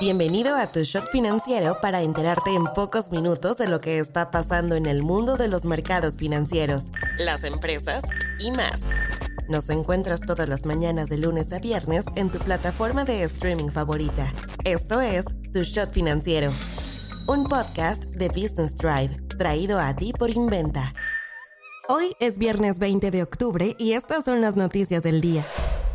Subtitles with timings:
[0.00, 4.74] Bienvenido a tu shot financiero para enterarte en pocos minutos de lo que está pasando
[4.74, 8.02] en el mundo de los mercados financieros, las empresas
[8.40, 8.82] y más.
[9.48, 14.32] Nos encuentras todas las mañanas de lunes a viernes en tu plataforma de streaming favorita.
[14.64, 16.52] Esto es Tu Shot Financiero,
[17.28, 20.92] un podcast de Business Drive, traído a ti por Inventa.
[21.88, 25.44] Hoy es viernes 20 de octubre y estas son las noticias del día.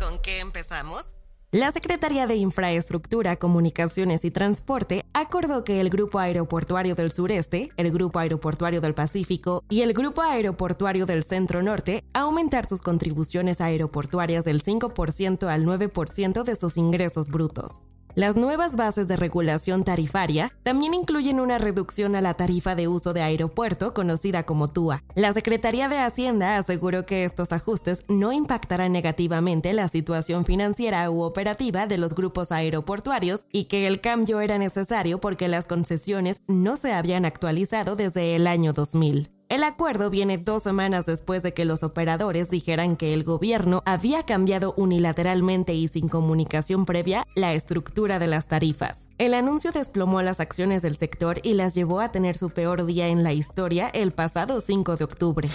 [0.00, 1.14] ¿Con qué empezamos?
[1.54, 7.92] La Secretaría de Infraestructura, Comunicaciones y Transporte acordó que el Grupo Aeroportuario del Sureste, el
[7.92, 14.44] Grupo Aeroportuario del Pacífico y el Grupo Aeroportuario del Centro Norte aumentar sus contribuciones aeroportuarias
[14.44, 17.82] del 5% al 9% de sus ingresos brutos.
[18.16, 23.12] Las nuevas bases de regulación tarifaria también incluyen una reducción a la tarifa de uso
[23.12, 25.02] de aeropuerto conocida como TUA.
[25.16, 31.22] La Secretaría de Hacienda aseguró que estos ajustes no impactarán negativamente la situación financiera u
[31.22, 36.76] operativa de los grupos aeroportuarios y que el cambio era necesario porque las concesiones no
[36.76, 39.33] se habían actualizado desde el año 2000.
[39.54, 44.24] El acuerdo viene dos semanas después de que los operadores dijeran que el gobierno había
[44.24, 49.06] cambiado unilateralmente y sin comunicación previa la estructura de las tarifas.
[49.16, 53.06] El anuncio desplomó las acciones del sector y las llevó a tener su peor día
[53.06, 55.48] en la historia el pasado 5 de octubre.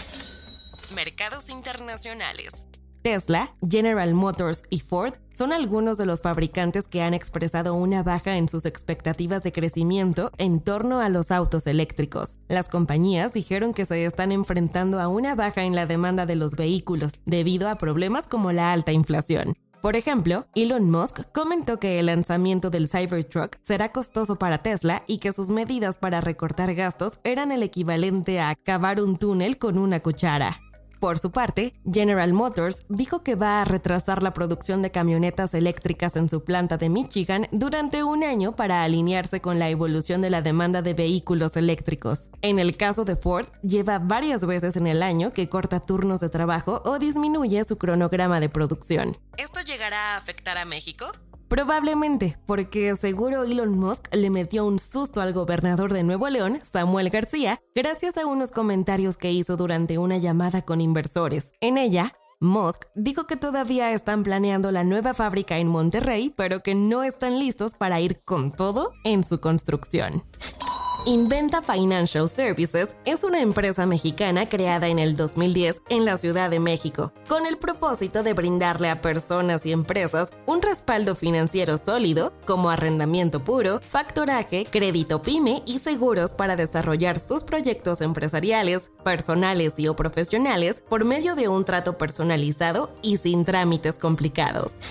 [0.95, 2.67] Mercados internacionales.
[3.01, 8.37] Tesla, General Motors y Ford son algunos de los fabricantes que han expresado una baja
[8.37, 12.39] en sus expectativas de crecimiento en torno a los autos eléctricos.
[12.47, 16.55] Las compañías dijeron que se están enfrentando a una baja en la demanda de los
[16.55, 19.53] vehículos debido a problemas como la alta inflación.
[19.81, 25.19] Por ejemplo, Elon Musk comentó que el lanzamiento del Cybertruck será costoso para Tesla y
[25.19, 30.01] que sus medidas para recortar gastos eran el equivalente a cavar un túnel con una
[30.01, 30.59] cuchara.
[30.99, 36.17] Por su parte, General Motors dijo que va a retrasar la producción de camionetas eléctricas
[36.17, 40.41] en su planta de Michigan durante un año para alinearse con la evolución de la
[40.41, 42.29] demanda de vehículos eléctricos.
[42.41, 46.29] En el caso de Ford, lleva varias veces en el año que corta turnos de
[46.29, 49.17] trabajo o disminuye su cronograma de producción.
[49.37, 51.05] ¿Esto llegará a afectar a México?
[51.49, 57.09] Probablemente, porque seguro Elon Musk le metió un susto al gobernador de Nuevo León, Samuel
[57.09, 61.53] García, gracias a unos comentarios que hizo durante una llamada con inversores.
[61.59, 66.75] En ella, Musk dijo que todavía están planeando la nueva fábrica en Monterrey, pero que
[66.75, 70.23] no están listos para ir con todo en su construcción.
[71.09, 76.59] Inventa Financial Services es una empresa mexicana creada en el 2010 en la Ciudad de
[76.59, 82.69] México, con el propósito de brindarle a personas y empresas un respaldo financiero sólido, como
[82.69, 89.95] arrendamiento puro, factoraje, crédito pyme y seguros para desarrollar sus proyectos empresariales, personales y o
[89.95, 94.81] profesionales por medio de un trato personalizado y sin trámites complicados.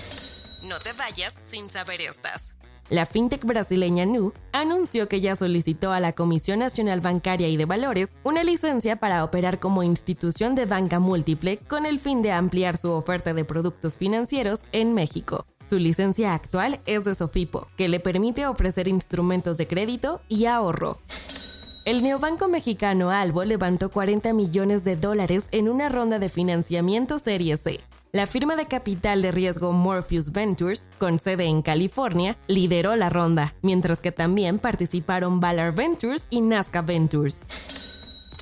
[0.63, 2.58] No te vayas sin saber estas.
[2.89, 7.65] La fintech brasileña Nu anunció que ya solicitó a la Comisión Nacional Bancaria y de
[7.65, 12.77] Valores una licencia para operar como institución de banca múltiple con el fin de ampliar
[12.77, 15.45] su oferta de productos financieros en México.
[15.63, 20.97] Su licencia actual es de Sofipo, que le permite ofrecer instrumentos de crédito y ahorro.
[21.85, 27.55] El neobanco mexicano Albo levantó 40 millones de dólares en una ronda de financiamiento Serie
[27.57, 27.81] C.
[28.11, 33.53] La firma de capital de riesgo Morpheus Ventures, con sede en California, lideró la ronda,
[33.61, 37.45] mientras que también participaron Valar Ventures y Nazca Ventures.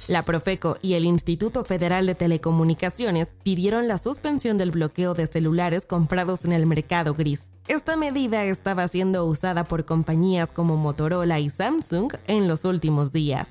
[0.08, 5.86] La Profeco y el Instituto Federal de Telecomunicaciones pidieron la suspensión del bloqueo de celulares
[5.86, 7.52] comprados en el mercado gris.
[7.68, 13.50] Esta medida estaba siendo usada por compañías como Motorola y Samsung en los últimos días.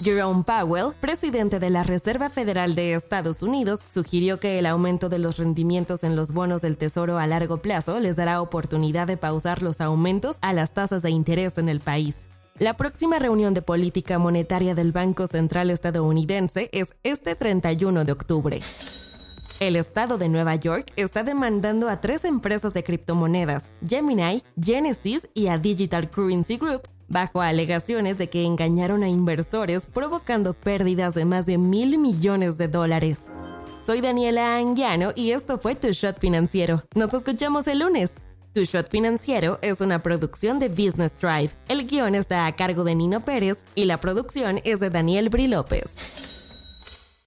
[0.00, 5.18] Jerome Powell, presidente de la Reserva Federal de Estados Unidos, sugirió que el aumento de
[5.18, 9.60] los rendimientos en los bonos del Tesoro a largo plazo les dará oportunidad de pausar
[9.60, 12.28] los aumentos a las tasas de interés en el país.
[12.60, 18.60] La próxima reunión de política monetaria del Banco Central estadounidense es este 31 de octubre.
[19.58, 25.48] El estado de Nueva York está demandando a tres empresas de criptomonedas, Gemini, Genesis y
[25.48, 31.46] a Digital Currency Group, bajo alegaciones de que engañaron a inversores provocando pérdidas de más
[31.46, 33.28] de mil millones de dólares.
[33.80, 36.82] Soy Daniela Anguiano y esto fue Tu Shot Financiero.
[36.94, 38.16] Nos escuchamos el lunes.
[38.52, 41.50] Tu Shot Financiero es una producción de Business Drive.
[41.68, 45.46] El guion está a cargo de Nino Pérez y la producción es de Daniel Bri
[45.46, 46.27] López.